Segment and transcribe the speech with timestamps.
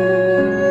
[0.00, 0.69] Música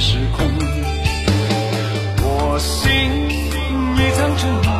[0.00, 0.46] 时空，
[2.22, 2.86] 我心
[3.30, 4.77] 已藏着。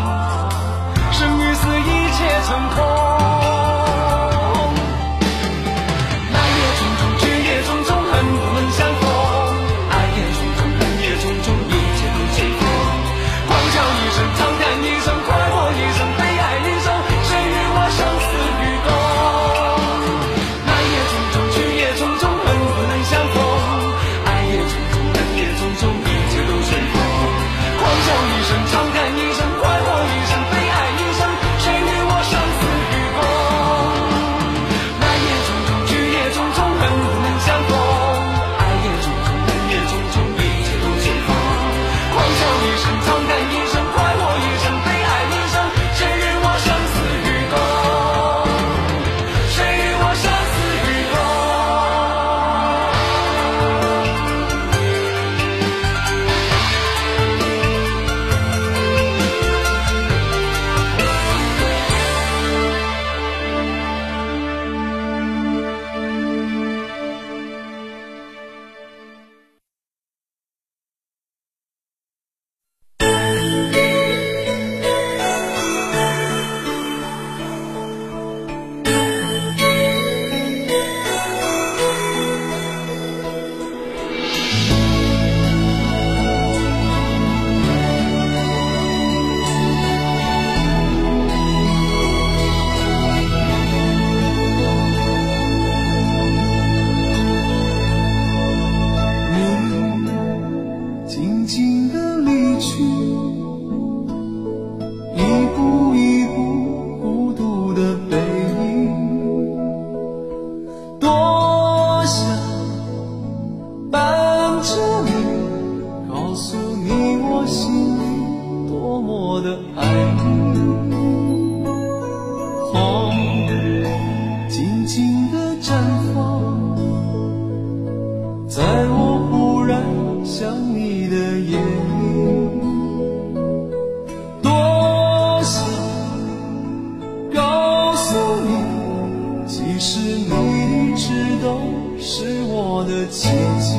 [139.80, 141.60] 是你，一直都
[142.00, 143.28] 是我的奇
[143.60, 143.76] 迹。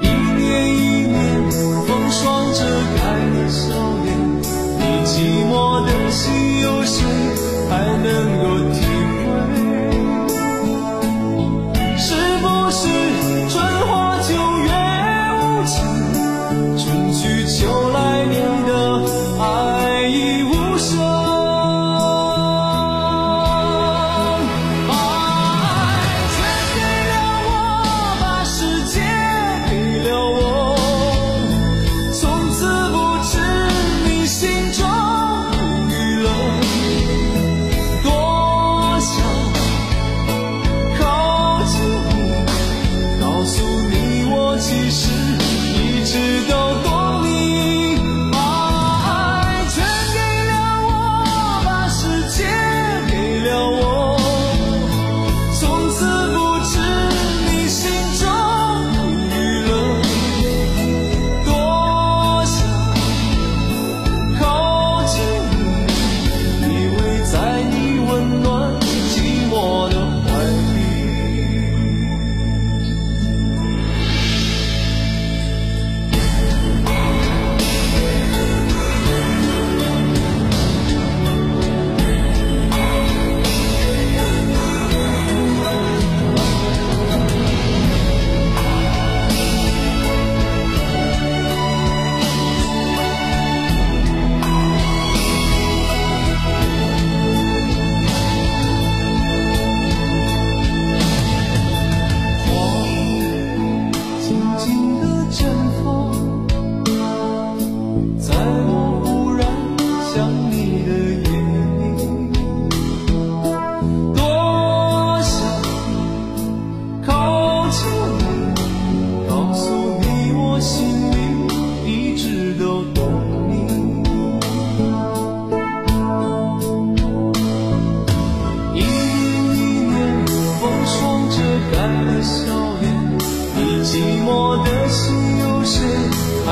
[0.00, 0.04] 一
[0.36, 1.14] 年一年，
[1.86, 2.58] 风霜遮
[2.96, 3.00] 盖
[3.30, 3.62] 了笑
[4.04, 4.06] 脸，
[4.80, 5.12] 你寂
[5.48, 5.52] 寞
[5.86, 7.06] 的心，有谁
[7.70, 7.72] 还
[8.02, 8.43] 能？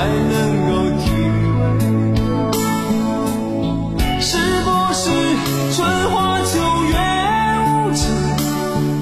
[0.02, 0.34] 才能
[0.66, 1.04] 够体
[1.54, 1.62] 会。
[4.20, 4.26] 是
[4.64, 5.04] 不是
[5.76, 5.78] 春
[6.10, 6.50] 花秋
[6.90, 6.92] 月
[7.70, 8.02] 无情，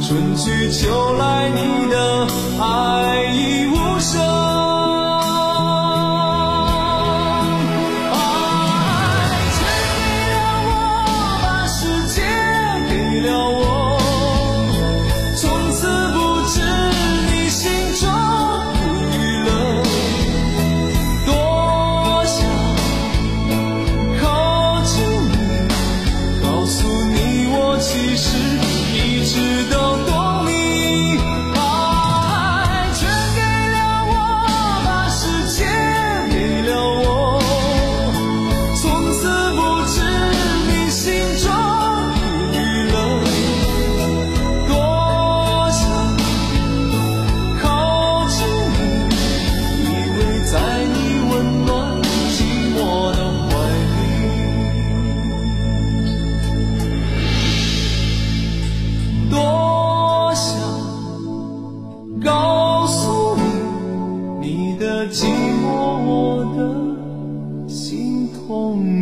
[0.03, 1.59] 春去秋来你
[1.91, 1.97] 的
[2.61, 3.00] 爱？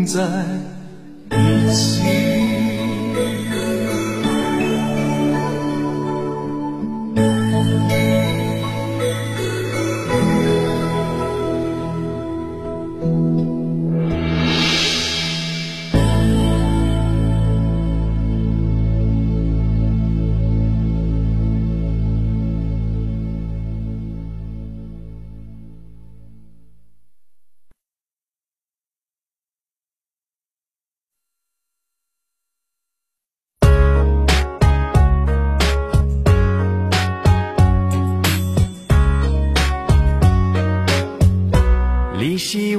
[0.09, 0.23] 在
[1.37, 2.08] 一起。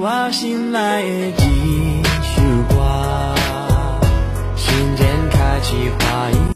[0.01, 0.79] 我心内
[1.35, 3.35] 的一首歌
[4.55, 6.39] 心间开起花一